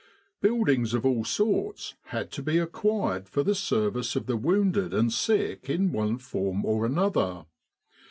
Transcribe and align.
Build 0.41 0.67
ings 0.67 0.95
of 0.95 1.05
all 1.05 1.23
sorts 1.23 1.93
had 2.05 2.31
to 2.31 2.41
be 2.41 2.57
acquired 2.57 3.29
for 3.29 3.43
the 3.43 3.53
service 3.53 4.15
of 4.15 4.25
the 4.25 4.35
wounded 4.35 4.95
and 4.95 5.13
sick 5.13 5.69
in 5.69 5.91
one 5.91 6.17
form 6.17 6.65
or 6.65 6.87
another. 6.87 7.45